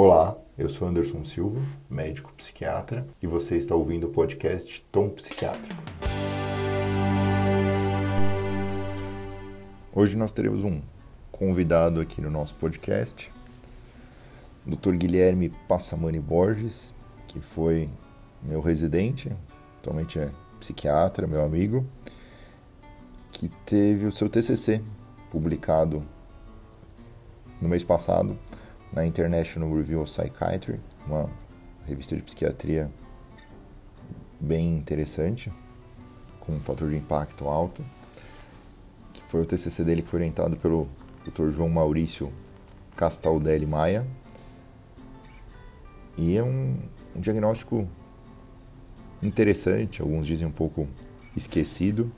Olá, 0.00 0.38
eu 0.56 0.68
sou 0.68 0.86
Anderson 0.86 1.24
Silva, 1.24 1.60
médico 1.90 2.32
psiquiatra, 2.36 3.04
e 3.20 3.26
você 3.26 3.56
está 3.56 3.74
ouvindo 3.74 4.06
o 4.06 4.10
podcast 4.10 4.86
Tom 4.92 5.08
Psiquiátrico. 5.08 5.82
Hoje 9.92 10.16
nós 10.16 10.30
teremos 10.30 10.62
um 10.62 10.80
convidado 11.32 12.00
aqui 12.00 12.20
no 12.20 12.30
nosso 12.30 12.54
podcast, 12.54 13.28
Dr. 14.64 14.92
Guilherme 14.92 15.52
Passamani 15.66 16.20
Borges, 16.20 16.94
que 17.26 17.40
foi 17.40 17.90
meu 18.40 18.60
residente, 18.60 19.32
atualmente 19.80 20.20
é 20.20 20.30
psiquiatra, 20.60 21.26
meu 21.26 21.42
amigo, 21.42 21.84
que 23.32 23.48
teve 23.66 24.06
o 24.06 24.12
seu 24.12 24.28
TCC 24.28 24.80
publicado 25.28 26.04
no 27.60 27.68
mês 27.68 27.82
passado 27.82 28.38
na 28.92 29.04
International 29.06 29.72
Review 29.74 30.00
of 30.00 30.10
Psychiatry, 30.10 30.80
uma 31.06 31.30
revista 31.86 32.16
de 32.16 32.22
psiquiatria 32.22 32.90
bem 34.40 34.76
interessante, 34.76 35.52
com 36.40 36.52
um 36.52 36.60
fator 36.60 36.90
de 36.90 36.96
impacto 36.96 37.48
alto, 37.48 37.84
que 39.12 39.22
foi 39.24 39.42
o 39.42 39.46
TCC 39.46 39.84
dele 39.84 40.02
que 40.02 40.08
foi 40.08 40.20
orientado 40.20 40.56
pelo 40.56 40.88
Dr. 41.24 41.50
João 41.50 41.68
Maurício 41.68 42.32
Castaldelli 42.96 43.66
Maia. 43.66 44.06
E 46.16 46.36
é 46.36 46.42
um, 46.42 46.76
um 47.14 47.20
diagnóstico 47.20 47.88
interessante, 49.22 50.00
alguns 50.00 50.26
dizem 50.26 50.46
um 50.46 50.52
pouco 50.52 50.88
esquecido, 51.36 52.10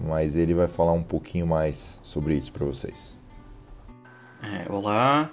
mas 0.00 0.36
ele 0.36 0.54
vai 0.54 0.68
falar 0.68 0.92
um 0.92 1.02
pouquinho 1.02 1.46
mais 1.46 2.00
sobre 2.02 2.34
isso 2.34 2.52
para 2.52 2.64
vocês. 2.64 3.18
É, 4.42 4.70
olá, 4.70 5.30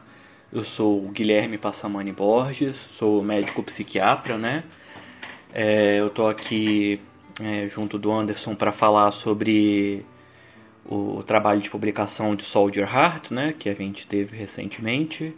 eu 0.54 0.64
sou 0.64 1.04
o 1.04 1.10
Guilherme 1.10 1.58
Passamani 1.58 2.12
Borges, 2.12 2.76
sou 2.76 3.24
médico 3.24 3.64
psiquiatra, 3.64 4.38
né? 4.38 4.64
É, 5.52 6.00
eu 6.00 6.12
tô 6.12 6.28
aqui 6.28 7.02
é, 7.42 7.68
junto 7.68 7.98
do 7.98 8.12
Anderson 8.12 8.54
para 8.54 8.72
falar 8.72 9.10
sobre 9.10 10.06
o 10.86 11.24
trabalho 11.24 11.60
de 11.60 11.72
publicação 11.72 12.36
de 12.36 12.44
Soldier 12.44 12.88
Heart, 12.88 13.32
né? 13.32 13.56
Que 13.58 13.68
a 13.68 13.74
gente 13.74 14.06
teve 14.06 14.38
recentemente. 14.38 15.36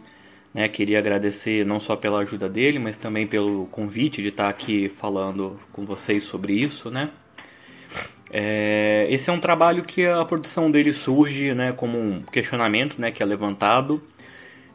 Né? 0.52 0.68
Queria 0.68 0.98
agradecer 0.98 1.64
não 1.64 1.80
só 1.80 1.96
pela 1.96 2.20
ajuda 2.20 2.46
dele, 2.46 2.78
mas 2.78 2.98
também 2.98 3.26
pelo 3.26 3.66
convite 3.68 4.20
de 4.20 4.28
estar 4.28 4.50
aqui 4.50 4.90
falando 4.90 5.58
com 5.72 5.86
vocês 5.86 6.24
sobre 6.24 6.52
isso, 6.52 6.90
né? 6.90 7.10
É, 8.30 9.06
esse 9.08 9.30
é 9.30 9.32
um 9.32 9.40
trabalho 9.40 9.82
que 9.82 10.04
a 10.04 10.22
produção 10.26 10.70
dele 10.70 10.92
surge 10.92 11.54
né, 11.54 11.72
como 11.72 11.96
um 11.96 12.20
questionamento 12.20 13.00
né, 13.00 13.10
que 13.10 13.22
é 13.22 13.26
levantado 13.26 14.02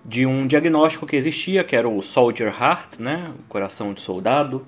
de 0.03 0.25
um 0.25 0.47
diagnóstico 0.47 1.05
que 1.05 1.15
existia, 1.15 1.63
que 1.63 1.75
era 1.75 1.87
o 1.87 2.01
Soldier 2.01 2.49
Heart, 2.49 2.99
né, 2.99 3.31
o 3.39 3.43
coração 3.47 3.93
de 3.93 4.01
soldado, 4.01 4.65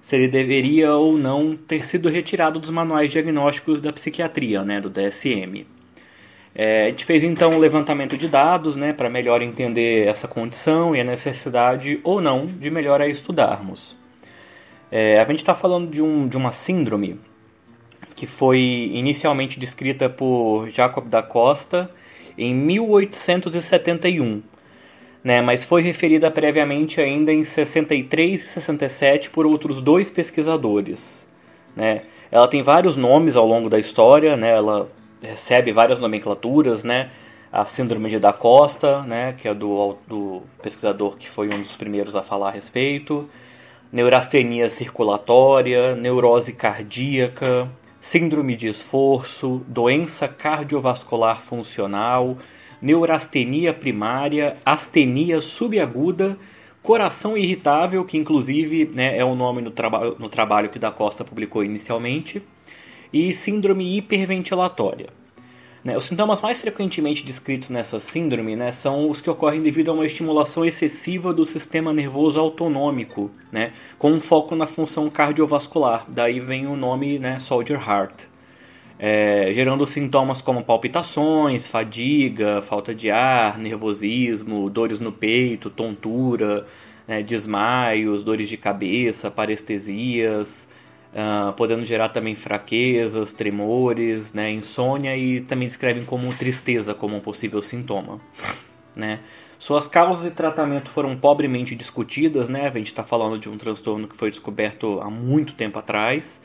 se 0.00 0.16
ele 0.16 0.28
deveria 0.28 0.94
ou 0.94 1.18
não 1.18 1.56
ter 1.56 1.84
sido 1.84 2.08
retirado 2.08 2.60
dos 2.60 2.70
manuais 2.70 3.10
diagnósticos 3.10 3.80
da 3.80 3.92
psiquiatria, 3.92 4.64
né, 4.64 4.80
do 4.80 4.88
DSM. 4.88 5.66
É, 6.54 6.86
a 6.86 6.88
gente 6.88 7.04
fez 7.04 7.22
então 7.22 7.52
um 7.52 7.58
levantamento 7.58 8.16
de 8.16 8.28
dados 8.28 8.76
né, 8.76 8.92
para 8.92 9.10
melhor 9.10 9.42
entender 9.42 10.06
essa 10.08 10.26
condição 10.26 10.94
e 10.94 11.00
a 11.00 11.04
necessidade 11.04 12.00
ou 12.02 12.20
não 12.20 12.46
de 12.46 12.70
melhor 12.70 13.00
a 13.00 13.06
estudarmos. 13.06 13.96
É, 14.90 15.20
a 15.20 15.26
gente 15.26 15.38
está 15.38 15.54
falando 15.54 15.90
de, 15.90 16.00
um, 16.00 16.26
de 16.26 16.36
uma 16.36 16.50
síndrome 16.50 17.20
que 18.16 18.26
foi 18.26 18.90
inicialmente 18.92 19.60
descrita 19.60 20.08
por 20.08 20.68
Jacob 20.70 21.06
da 21.06 21.22
Costa 21.22 21.90
em 22.36 22.54
1871 22.54 24.42
né, 25.22 25.40
mas 25.40 25.64
foi 25.64 25.82
referida 25.82 26.30
previamente 26.30 27.00
ainda 27.00 27.32
em 27.32 27.44
63 27.44 28.42
e 28.42 28.48
67 28.48 29.30
por 29.30 29.46
outros 29.46 29.80
dois 29.80 30.10
pesquisadores. 30.10 31.26
Né. 31.74 32.02
Ela 32.30 32.48
tem 32.48 32.62
vários 32.62 32.96
nomes 32.96 33.36
ao 33.36 33.46
longo 33.46 33.68
da 33.68 33.78
história, 33.78 34.36
né, 34.36 34.56
ela 34.56 34.88
recebe 35.22 35.72
várias 35.72 35.98
nomenclaturas, 35.98 36.84
né, 36.84 37.10
a 37.50 37.64
síndrome 37.64 38.10
de 38.10 38.18
Da 38.18 38.32
Costa, 38.32 39.02
né, 39.02 39.34
que 39.36 39.48
é 39.48 39.54
do, 39.54 39.96
do 40.06 40.42
pesquisador 40.62 41.16
que 41.16 41.28
foi 41.28 41.48
um 41.48 41.62
dos 41.62 41.76
primeiros 41.76 42.14
a 42.14 42.22
falar 42.22 42.48
a 42.48 42.52
respeito, 42.52 43.28
neurastenia 43.90 44.68
circulatória, 44.68 45.94
neurose 45.96 46.52
cardíaca, 46.52 47.68
síndrome 48.00 48.54
de 48.54 48.68
esforço, 48.68 49.64
doença 49.66 50.28
cardiovascular 50.28 51.42
funcional, 51.42 52.36
neurastenia 52.80 53.74
primária, 53.74 54.54
astenia 54.64 55.40
subaguda, 55.40 56.38
coração 56.82 57.36
irritável, 57.36 58.04
que 58.04 58.16
inclusive 58.16 58.90
né, 58.94 59.18
é 59.18 59.24
o 59.24 59.34
nome 59.34 59.60
no, 59.60 59.70
traba 59.70 60.16
no 60.18 60.28
trabalho 60.28 60.70
que 60.70 60.78
da 60.78 60.90
Costa 60.90 61.24
publicou 61.24 61.64
inicialmente, 61.64 62.42
e 63.12 63.32
síndrome 63.32 63.96
hiperventilatória. 63.96 65.08
Né, 65.84 65.96
os 65.96 66.04
sintomas 66.04 66.40
mais 66.40 66.60
frequentemente 66.60 67.24
descritos 67.24 67.70
nessa 67.70 68.00
síndrome 68.00 68.56
né, 68.56 68.72
são 68.72 69.08
os 69.08 69.20
que 69.20 69.30
ocorrem 69.30 69.62
devido 69.62 69.90
a 69.90 69.94
uma 69.94 70.04
estimulação 70.04 70.64
excessiva 70.64 71.32
do 71.32 71.44
sistema 71.44 71.92
nervoso 71.92 72.40
autonômico, 72.40 73.30
né, 73.52 73.72
com 73.96 74.12
um 74.12 74.20
foco 74.20 74.54
na 74.56 74.66
função 74.66 75.08
cardiovascular. 75.08 76.04
Daí 76.08 76.40
vem 76.40 76.66
o 76.66 76.76
nome 76.76 77.18
né, 77.18 77.38
Soldier 77.38 77.80
Heart 77.80 78.26
é, 78.98 79.52
gerando 79.54 79.86
sintomas 79.86 80.42
como 80.42 80.64
palpitações, 80.64 81.66
fadiga, 81.68 82.60
falta 82.60 82.94
de 82.94 83.10
ar, 83.10 83.56
nervosismo, 83.58 84.68
dores 84.68 84.98
no 84.98 85.12
peito, 85.12 85.70
tontura, 85.70 86.66
né, 87.06 87.22
desmaios, 87.22 88.22
dores 88.22 88.48
de 88.48 88.56
cabeça, 88.56 89.30
parestesias, 89.30 90.68
uh, 91.12 91.52
podendo 91.52 91.84
gerar 91.84 92.08
também 92.08 92.34
fraquezas, 92.34 93.32
tremores, 93.32 94.32
né, 94.32 94.50
insônia 94.50 95.16
e 95.16 95.40
também 95.40 95.68
descrevem 95.68 96.04
como 96.04 96.34
tristeza 96.34 96.92
como 96.92 97.16
um 97.16 97.20
possível 97.20 97.62
sintoma. 97.62 98.20
Né. 98.96 99.20
Suas 99.60 99.86
causas 99.86 100.26
e 100.26 100.30
tratamento 100.30 100.88
foram 100.88 101.16
pobremente 101.16 101.74
discutidas, 101.74 102.48
né? 102.48 102.68
A 102.68 102.70
gente 102.70 102.86
está 102.86 103.02
falando 103.02 103.36
de 103.40 103.48
um 103.48 103.56
transtorno 103.56 104.06
que 104.06 104.16
foi 104.16 104.30
descoberto 104.30 105.00
há 105.00 105.10
muito 105.10 105.54
tempo 105.54 105.80
atrás 105.80 106.40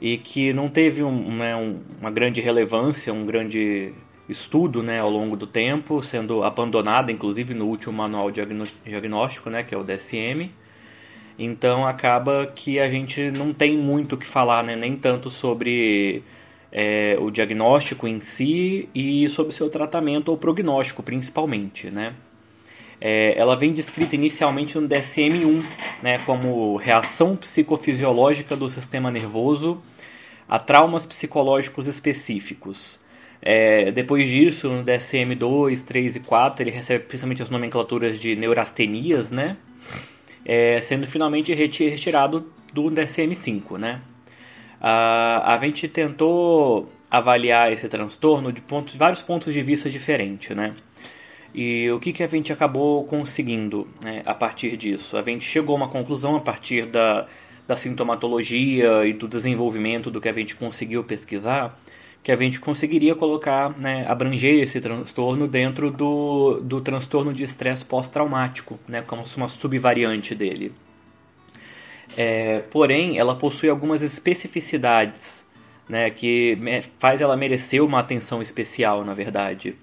e 0.00 0.16
que 0.16 0.52
não 0.52 0.68
teve 0.68 1.02
um, 1.02 1.36
né, 1.36 1.54
um, 1.54 1.80
uma 2.00 2.10
grande 2.10 2.40
relevância, 2.40 3.12
um 3.12 3.26
grande 3.26 3.92
estudo 4.28 4.82
né, 4.82 5.00
ao 5.00 5.10
longo 5.10 5.36
do 5.36 5.46
tempo, 5.46 6.02
sendo 6.02 6.42
abandonada 6.42 7.12
inclusive 7.12 7.52
no 7.52 7.66
último 7.66 7.92
manual 7.92 8.30
diagnóstico, 8.30 9.50
né, 9.50 9.62
que 9.62 9.74
é 9.74 9.78
o 9.78 9.84
DSM. 9.84 10.50
Então 11.38 11.86
acaba 11.86 12.46
que 12.46 12.78
a 12.78 12.90
gente 12.90 13.30
não 13.30 13.52
tem 13.52 13.76
muito 13.76 14.14
o 14.14 14.18
que 14.18 14.26
falar, 14.26 14.62
né, 14.62 14.76
nem 14.76 14.96
tanto 14.96 15.30
sobre 15.30 16.22
é, 16.72 17.16
o 17.20 17.30
diagnóstico 17.30 18.06
em 18.06 18.20
si 18.20 18.88
e 18.94 19.28
sobre 19.28 19.52
seu 19.52 19.68
tratamento 19.68 20.30
ou 20.30 20.38
prognóstico, 20.38 21.02
principalmente. 21.02 21.90
Né? 21.90 22.14
É, 23.00 23.34
ela 23.38 23.56
vem 23.56 23.72
descrita 23.72 24.14
inicialmente 24.14 24.78
no 24.78 24.86
DSM-1 24.86 25.64
né, 26.02 26.18
como 26.26 26.76
reação 26.76 27.34
psicofisiológica 27.34 28.54
do 28.54 28.68
sistema 28.68 29.10
nervoso 29.10 29.82
a 30.46 30.58
traumas 30.58 31.06
psicológicos 31.06 31.86
específicos. 31.86 33.00
É, 33.40 33.90
depois 33.90 34.28
disso, 34.28 34.68
no 34.68 34.84
DSM-2, 34.84 35.84
3 35.84 36.16
e 36.16 36.20
4, 36.20 36.62
ele 36.62 36.70
recebe 36.70 37.04
principalmente 37.04 37.42
as 37.42 37.48
nomenclaturas 37.48 38.18
de 38.18 38.36
neurastenias, 38.36 39.30
né? 39.30 39.56
É, 40.44 40.80
sendo 40.80 41.06
finalmente 41.06 41.54
retirado 41.54 42.52
do 42.72 42.90
DSM-5, 42.90 43.78
né? 43.78 44.00
A, 44.80 45.54
a 45.54 45.58
gente 45.64 45.88
tentou 45.88 46.90
avaliar 47.10 47.72
esse 47.72 47.88
transtorno 47.88 48.52
de 48.52 48.60
pontos, 48.60 48.94
vários 48.94 49.22
pontos 49.22 49.54
de 49.54 49.62
vista 49.62 49.88
diferentes, 49.88 50.54
né? 50.54 50.74
E 51.54 51.90
o 51.90 51.98
que, 51.98 52.12
que 52.12 52.22
a 52.22 52.26
gente 52.26 52.52
acabou 52.52 53.04
conseguindo 53.04 53.88
né, 54.02 54.22
a 54.24 54.34
partir 54.34 54.76
disso? 54.76 55.16
A 55.16 55.22
gente 55.22 55.44
chegou 55.44 55.74
a 55.74 55.78
uma 55.78 55.88
conclusão 55.88 56.36
a 56.36 56.40
partir 56.40 56.86
da 56.86 57.26
da 57.70 57.76
sintomatologia 57.76 59.06
e 59.06 59.12
do 59.12 59.28
desenvolvimento 59.28 60.10
do 60.10 60.20
que 60.20 60.28
a 60.28 60.32
gente 60.32 60.56
conseguiu 60.56 61.04
pesquisar, 61.04 61.78
que 62.20 62.32
a 62.32 62.36
gente 62.36 62.58
conseguiria 62.58 63.14
colocar, 63.14 63.78
né, 63.78 64.04
abranger 64.08 64.60
esse 64.60 64.80
transtorno 64.80 65.46
dentro 65.46 65.88
do, 65.88 66.60
do 66.64 66.80
transtorno 66.80 67.32
de 67.32 67.44
estresse 67.44 67.84
pós-traumático, 67.84 68.76
né, 68.88 69.02
como 69.02 69.22
uma 69.36 69.46
subvariante 69.46 70.34
dele. 70.34 70.72
É, 72.16 72.58
porém, 72.72 73.18
ela 73.18 73.36
possui 73.36 73.68
algumas 73.68 74.02
especificidades 74.02 75.46
né, 75.88 76.10
que 76.10 76.58
faz 76.98 77.20
ela 77.20 77.36
merecer 77.36 77.84
uma 77.84 78.00
atenção 78.00 78.42
especial, 78.42 79.04
na 79.04 79.14
verdade. 79.14 79.76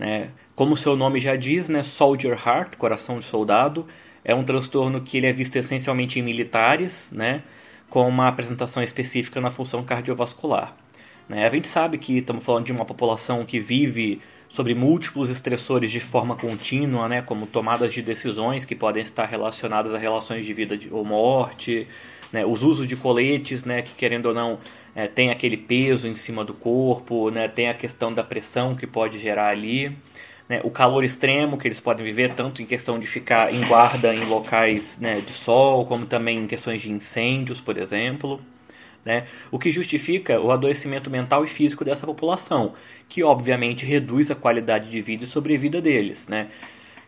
Né? 0.00 0.30
Como 0.56 0.72
o 0.72 0.76
seu 0.78 0.96
nome 0.96 1.20
já 1.20 1.36
diz, 1.36 1.68
né, 1.68 1.82
Soldier 1.82 2.32
Heart, 2.32 2.76
coração 2.76 3.18
de 3.18 3.24
soldado, 3.26 3.86
é 4.24 4.34
um 4.34 4.42
transtorno 4.42 5.02
que 5.02 5.18
ele 5.18 5.26
é 5.26 5.32
visto 5.32 5.56
essencialmente 5.56 6.18
em 6.18 6.22
militares, 6.22 7.12
né, 7.12 7.42
com 7.90 8.08
uma 8.08 8.26
apresentação 8.26 8.82
específica 8.82 9.42
na 9.42 9.50
função 9.50 9.84
cardiovascular. 9.84 10.74
Né? 11.30 11.46
A 11.46 11.48
gente 11.48 11.68
sabe 11.68 11.96
que 11.96 12.18
estamos 12.18 12.44
falando 12.44 12.66
de 12.66 12.72
uma 12.72 12.84
população 12.84 13.44
que 13.46 13.60
vive 13.60 14.20
sobre 14.48 14.74
múltiplos 14.74 15.30
estressores 15.30 15.92
de 15.92 16.00
forma 16.00 16.34
contínua, 16.34 17.08
né, 17.08 17.22
como 17.22 17.46
tomadas 17.46 17.94
de 17.94 18.02
decisões 18.02 18.64
que 18.64 18.74
podem 18.74 19.00
estar 19.00 19.26
relacionadas 19.26 19.94
a 19.94 19.98
relações 19.98 20.44
de 20.44 20.52
vida 20.52 20.76
ou 20.90 21.04
morte, 21.04 21.86
né, 22.32 22.44
os 22.44 22.64
usos 22.64 22.84
de 22.88 22.96
coletes, 22.96 23.64
né, 23.64 23.80
que 23.80 23.94
querendo 23.94 24.26
ou 24.26 24.34
não 24.34 24.58
é, 24.92 25.06
tem 25.06 25.30
aquele 25.30 25.56
peso 25.56 26.08
em 26.08 26.16
cima 26.16 26.44
do 26.44 26.52
corpo, 26.52 27.30
né, 27.30 27.46
tem 27.46 27.68
a 27.68 27.74
questão 27.74 28.12
da 28.12 28.24
pressão 28.24 28.74
que 28.74 28.84
pode 28.84 29.20
gerar 29.20 29.50
ali, 29.50 29.96
né, 30.48 30.60
o 30.64 30.70
calor 30.70 31.04
extremo 31.04 31.56
que 31.56 31.68
eles 31.68 31.78
podem 31.78 32.04
viver, 32.04 32.34
tanto 32.34 32.60
em 32.60 32.66
questão 32.66 32.98
de 32.98 33.06
ficar 33.06 33.54
em 33.54 33.60
guarda 33.68 34.12
em 34.12 34.24
locais 34.24 34.98
né, 34.98 35.20
de 35.20 35.30
sol, 35.30 35.86
como 35.86 36.06
também 36.06 36.38
em 36.38 36.48
questões 36.48 36.82
de 36.82 36.90
incêndios, 36.90 37.60
por 37.60 37.78
exemplo 37.78 38.40
né? 39.04 39.26
o 39.50 39.58
que 39.58 39.70
justifica 39.70 40.40
o 40.40 40.50
adoecimento 40.50 41.10
mental 41.10 41.44
e 41.44 41.48
físico 41.48 41.84
dessa 41.84 42.06
população, 42.06 42.72
que 43.08 43.22
obviamente 43.22 43.84
reduz 43.84 44.30
a 44.30 44.34
qualidade 44.34 44.90
de 44.90 45.00
vida 45.00 45.24
e 45.24 45.26
sobrevida 45.26 45.80
deles. 45.80 46.28
Né? 46.28 46.48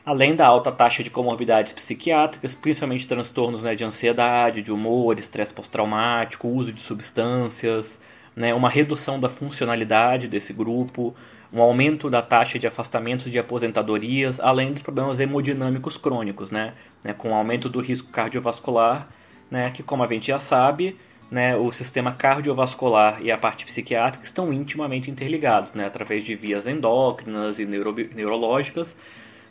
Além 0.05 0.35
da 0.35 0.47
alta 0.47 0.73
taxa 0.73 1.03
de 1.03 1.11
comorbidades 1.11 1.73
psiquiátricas, 1.73 2.55
principalmente 2.55 3.06
transtornos 3.06 3.62
né, 3.62 3.75
de 3.75 3.85
ansiedade, 3.85 4.62
de 4.62 4.73
humor, 4.73 5.19
estresse 5.19 5.55
pós-traumático, 5.55 6.49
uso 6.49 6.73
de 6.73 6.81
substâncias, 6.81 8.00
né, 8.35 8.53
uma 8.53 8.69
redução 8.69 9.21
da 9.21 9.29
funcionalidade 9.29 10.27
desse 10.27 10.53
grupo, 10.53 11.15
um 11.53 11.61
aumento 11.61 12.09
da 12.09 12.23
taxa 12.23 12.59
de 12.59 12.67
afastamentos 12.67 13.31
de 13.31 13.38
aposentadorias, 13.38 14.41
além 14.41 14.73
dos 14.73 14.83
problemas 14.83 15.21
hemodinâmicos 15.21 15.97
crônicos, 15.97 16.50
né, 16.50 16.73
né, 17.05 17.12
com 17.12 17.35
aumento 17.35 17.69
do 17.69 17.79
risco 17.79 18.11
cardiovascular, 18.11 19.09
né, 19.50 19.71
que 19.71 19.83
como 19.83 20.03
a 20.03 20.06
gente 20.06 20.29
já 20.29 20.38
sabe, 20.38 20.97
né, 21.32 21.56
o 21.56 21.73
sistema 21.73 22.12
cardiovascular 22.12 23.23
e 23.23 23.32
a 23.32 23.38
parte 23.38 23.64
psiquiátrica 23.64 24.25
estão 24.25 24.52
intimamente 24.52 25.11
interligados, 25.11 25.73
né, 25.73 25.87
através 25.87 26.25
de 26.25 26.34
vias 26.34 26.67
endócrinas 26.67 27.58
e 27.58 27.64
neuro, 27.64 27.94
neurológicas, 28.14 28.99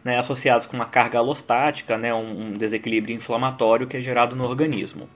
né, 0.03 0.19
associados 0.19 0.67
com 0.67 0.77
uma 0.77 0.85
carga 0.85 1.17
alostática, 1.17 1.97
né, 1.97 2.13
um, 2.13 2.49
um, 2.49 2.53
desequilíbrio 2.53 3.15
inflamatório 3.15 3.87
que 3.87 3.97
é 3.97 4.01
gerado 4.01 4.35
no 4.35 4.47
organismo. 4.47 5.09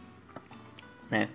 Né. 1.09 1.29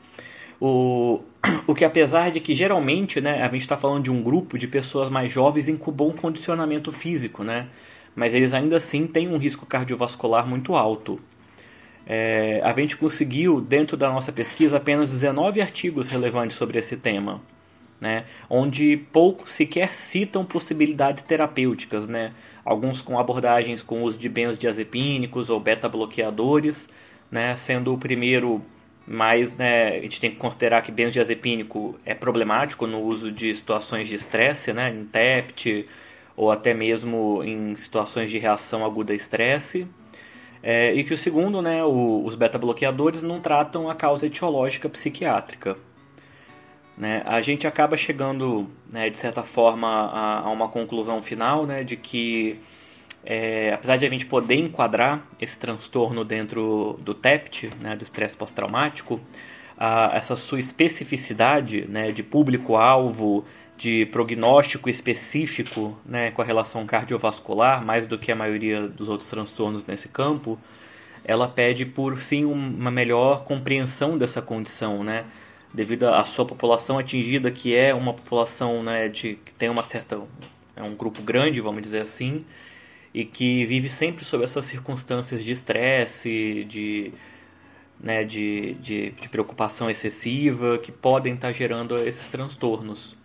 O, 0.61 1.23
o 1.65 1.76
que 1.76 1.85
apesar 1.85 2.33
de 2.33 2.41
que 2.41 2.53
geralmente 2.53 3.21
né, 3.21 3.41
a 3.41 3.49
gente 3.49 3.61
está 3.61 3.76
falando 3.76 4.03
de 4.03 4.11
um 4.11 4.21
grupo 4.21 4.59
de 4.59 4.67
pessoas 4.67 5.09
mais 5.09 5.31
jovens 5.31 5.69
em 5.69 5.76
bom 5.76 6.11
condicionamento 6.11 6.91
físico, 6.91 7.44
né, 7.44 7.69
mas 8.17 8.35
eles 8.35 8.53
ainda 8.53 8.79
assim 8.79 9.06
têm 9.06 9.29
um 9.29 9.38
risco 9.38 9.65
cardiovascular 9.65 10.44
muito 10.44 10.75
alto. 10.75 11.21
É, 12.06 12.61
a 12.64 12.73
gente 12.75 12.97
conseguiu, 12.97 13.61
dentro 13.61 13.97
da 13.97 14.08
nossa 14.08 14.32
pesquisa, 14.32 14.79
apenas 14.79 15.11
19 15.11 15.61
artigos 15.61 16.08
relevantes 16.08 16.56
sobre 16.56 16.79
esse 16.79 16.97
tema, 16.97 17.41
né? 18.00 18.25
onde 18.49 18.97
poucos 19.12 19.50
sequer 19.50 19.94
citam 19.94 20.44
possibilidades 20.44 21.23
terapêuticas, 21.23 22.08
né? 22.08 22.32
alguns 22.64 23.00
com 23.00 23.19
abordagens 23.19 23.82
com 23.82 24.02
uso 24.02 24.19
de 24.19 24.29
benzodiazepínicos 24.29 25.50
ou 25.50 25.61
beta-bloqueadores, 25.61 26.88
né? 27.31 27.55
sendo 27.56 27.94
o 27.94 27.99
primeiro 27.99 28.62
mais, 29.06 29.56
né, 29.56 29.88
a 29.88 30.00
gente 30.02 30.20
tem 30.20 30.31
que 30.31 30.37
considerar 30.37 30.82
que 30.82 30.93
benzodiazepínico 30.93 31.99
é 32.05 32.14
problemático 32.14 32.87
no 32.87 33.00
uso 33.00 33.32
de 33.32 33.52
situações 33.52 34.06
de 34.06 34.14
estresse, 34.14 34.73
né, 34.73 34.88
em 34.88 35.05
TEPT, 35.05 35.87
ou 36.37 36.52
até 36.52 36.73
mesmo 36.73 37.43
em 37.43 37.75
situações 37.75 38.31
de 38.31 38.38
reação 38.38 38.85
aguda 38.85 39.12
a 39.12 39.17
estresse. 39.17 39.87
É, 40.62 40.93
e 40.93 41.03
que 41.05 41.15
o 41.15 41.19
segundo, 41.19 41.62
né, 41.62 41.83
o, 41.83 42.25
os 42.25 42.35
beta-bloqueadores 42.35 43.23
não 43.23 43.41
tratam 43.41 43.89
a 43.89 43.95
causa 43.95 44.27
etiológica 44.27 44.89
psiquiátrica. 44.89 45.77
Né? 46.97 47.23
A 47.25 47.41
gente 47.41 47.67
acaba 47.67 47.97
chegando, 47.97 48.69
né, 48.93 49.09
de 49.09 49.17
certa 49.17 49.43
forma, 49.43 49.89
a, 49.89 50.41
a, 50.41 50.51
uma 50.51 50.69
conclusão 50.69 51.21
final 51.23 51.65
né, 51.65 51.83
de 51.83 51.97
que, 51.97 52.61
é, 53.25 53.73
apesar 53.73 53.97
de 53.97 54.05
a 54.05 54.11
gente 54.11 54.27
poder 54.27 54.57
enquadrar 54.57 55.27
esse 55.41 55.59
transtorno 55.59 56.25
dentro 56.27 56.99
do 57.01 57.15
TEPT, 57.15 57.71
né, 57.81 57.97
do 57.97 58.05
estresse 58.05 58.37
pós-traumático, 58.37 59.19
essa 60.12 60.37
sua 60.37 60.59
especificidade 60.59 61.87
né, 61.89 62.12
de 62.12 62.23
público-alvo, 62.23 63.47
de 63.81 64.05
prognóstico 64.05 64.91
específico 64.91 65.99
né, 66.05 66.31
com 66.32 66.43
a 66.43 66.44
relação 66.44 66.85
cardiovascular, 66.85 67.82
mais 67.82 68.06
do 68.06 68.19
que 68.19 68.31
a 68.31 68.37
maioria 68.37 68.87
dos 68.87 69.09
outros 69.09 69.31
transtornos 69.31 69.87
nesse 69.87 70.06
campo, 70.06 70.59
ela 71.25 71.49
pede 71.49 71.87
por 71.87 72.21
sim 72.21 72.44
uma 72.44 72.91
melhor 72.91 73.43
compreensão 73.43 74.19
dessa 74.19 74.43
condição, 74.43 75.03
né? 75.03 75.25
Devido 75.73 76.09
à 76.09 76.23
sua 76.25 76.44
população 76.44 76.99
atingida, 76.99 77.50
que 77.50 77.75
é 77.75 77.94
uma 77.94 78.12
população 78.12 78.82
né, 78.82 79.09
de, 79.09 79.37
que 79.37 79.55
tem 79.55 79.71
uma 79.71 79.83
certa. 79.83 80.21
é 80.76 80.83
um 80.83 80.94
grupo 80.94 81.23
grande, 81.23 81.59
vamos 81.62 81.81
dizer 81.81 82.00
assim, 82.00 82.44
e 83.15 83.25
que 83.25 83.65
vive 83.65 83.88
sempre 83.88 84.26
sob 84.26 84.44
essas 84.44 84.67
circunstâncias 84.67 85.43
de 85.43 85.53
estresse, 85.53 86.67
de, 86.69 87.12
né, 87.99 88.25
de, 88.25 88.75
de, 88.75 89.11
de 89.12 89.29
preocupação 89.31 89.88
excessiva, 89.88 90.76
que 90.76 90.93
podem 90.93 91.33
estar 91.33 91.53
gerando 91.53 91.94
esses 92.06 92.29
transtornos. 92.29 93.19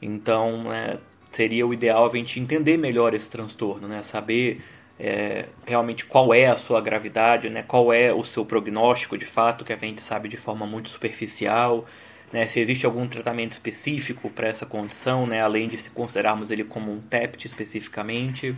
Então, 0.00 0.64
né, 0.64 0.98
seria 1.30 1.66
o 1.66 1.74
ideal 1.74 2.06
a 2.06 2.08
gente 2.08 2.40
entender 2.40 2.76
melhor 2.78 3.14
esse 3.14 3.30
transtorno, 3.30 3.86
né? 3.86 4.02
Saber 4.02 4.62
é, 4.98 5.46
realmente 5.66 6.06
qual 6.06 6.32
é 6.32 6.46
a 6.46 6.56
sua 6.56 6.80
gravidade, 6.80 7.50
né? 7.50 7.62
Qual 7.62 7.92
é 7.92 8.12
o 8.12 8.24
seu 8.24 8.44
prognóstico 8.44 9.18
de 9.18 9.26
fato, 9.26 9.64
que 9.64 9.72
a 9.72 9.76
gente 9.76 10.00
sabe 10.00 10.28
de 10.28 10.36
forma 10.36 10.66
muito 10.66 10.88
superficial, 10.88 11.84
né? 12.32 12.46
Se 12.46 12.60
existe 12.60 12.86
algum 12.86 13.06
tratamento 13.06 13.52
específico 13.52 14.30
para 14.30 14.48
essa 14.48 14.66
condição, 14.66 15.26
né? 15.26 15.42
Além 15.42 15.68
de 15.68 15.78
se 15.78 15.90
considerarmos 15.90 16.50
ele 16.50 16.64
como 16.64 16.92
um 16.92 17.00
TEPT 17.00 17.46
especificamente. 17.46 18.56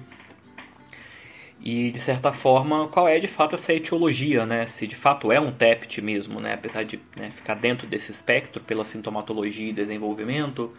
E 1.60 1.90
de 1.90 1.98
certa 1.98 2.32
forma, 2.32 2.86
qual 2.88 3.08
é 3.08 3.18
de 3.18 3.26
fato 3.26 3.56
essa 3.56 3.74
etiologia, 3.74 4.46
né? 4.46 4.64
Se 4.66 4.86
de 4.86 4.94
fato 4.94 5.32
é 5.32 5.40
um 5.40 5.50
TEPT 5.50 6.00
mesmo, 6.00 6.40
né? 6.40 6.54
Apesar 6.54 6.84
de 6.84 7.00
né, 7.16 7.30
ficar 7.30 7.54
dentro 7.54 7.86
desse 7.88 8.12
espectro 8.12 8.62
pela 8.62 8.84
sintomatologia 8.84 9.70
e 9.70 9.72
desenvolvimento, 9.72 10.72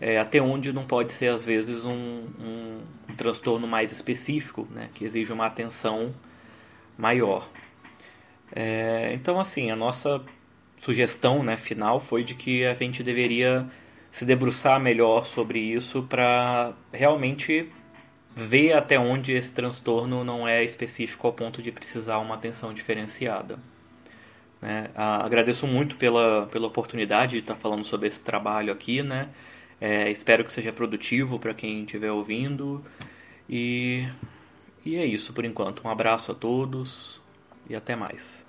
é, 0.00 0.18
até 0.18 0.40
onde 0.40 0.72
não 0.72 0.84
pode 0.84 1.12
ser 1.12 1.30
às 1.30 1.44
vezes 1.44 1.84
um, 1.84 1.92
um, 2.40 2.80
transtorno 3.16 3.66
mais 3.66 3.92
específico, 3.92 4.66
né, 4.70 4.88
que 4.94 5.04
exige 5.04 5.32
uma 5.32 5.46
atenção 5.46 6.14
maior. 6.96 7.48
É, 8.52 9.12
então, 9.12 9.38
assim, 9.38 9.70
a 9.70 9.76
nossa 9.76 10.22
sugestão 10.78 11.42
né, 11.42 11.56
final 11.58 12.00
foi 12.00 12.24
de 12.24 12.34
que 12.34 12.64
a 12.64 12.72
gente 12.72 13.02
deveria 13.02 13.66
se 14.10 14.24
debruçar 14.24 14.80
melhor 14.80 15.24
sobre 15.24 15.58
isso 15.58 16.02
para 16.04 16.72
realmente 16.92 17.68
ver 18.34 18.72
até 18.72 18.98
onde 18.98 19.34
esse 19.34 19.52
transtorno 19.52 20.24
não 20.24 20.48
é 20.48 20.64
específico 20.64 21.26
ao 21.26 21.32
ponto 21.32 21.60
de 21.62 21.70
precisar 21.70 22.18
uma 22.18 22.34
atenção 22.34 22.72
diferenciada. 22.72 23.58
Né? 24.62 24.90
agradeço 24.94 25.66
muito 25.66 25.96
pela, 25.96 26.46
pela 26.48 26.66
oportunidade 26.66 27.32
de 27.32 27.38
estar 27.38 27.54
falando 27.54 27.82
sobre 27.82 28.08
esse 28.08 28.22
trabalho 28.22 28.70
aqui, 28.70 29.02
né? 29.02 29.30
É, 29.80 30.10
espero 30.10 30.44
que 30.44 30.52
seja 30.52 30.72
produtivo 30.72 31.38
para 31.38 31.54
quem 31.54 31.84
estiver 31.84 32.12
ouvindo. 32.12 32.84
E, 33.48 34.06
e 34.84 34.96
é 34.96 35.04
isso 35.04 35.32
por 35.32 35.44
enquanto. 35.44 35.86
Um 35.86 35.90
abraço 35.90 36.32
a 36.32 36.34
todos 36.34 37.20
e 37.68 37.74
até 37.74 37.96
mais. 37.96 38.46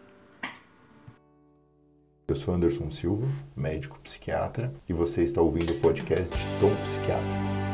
Eu 2.27 2.35
sou 2.35 2.53
Anderson 2.53 2.89
Silva, 2.91 3.27
médico 3.55 3.99
psiquiatra, 4.01 4.73
e 4.87 4.93
você 4.93 5.23
está 5.23 5.41
ouvindo 5.41 5.73
o 5.73 5.79
podcast 5.79 6.33
Tom 6.59 6.73
Psiquiatra. 6.85 7.70